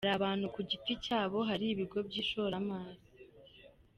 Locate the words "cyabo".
1.05-1.37